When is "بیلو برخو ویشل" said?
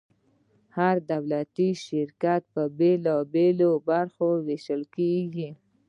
3.33-4.83